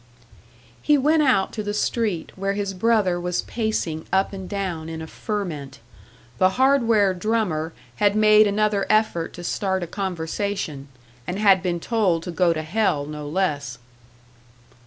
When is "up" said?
4.11-4.33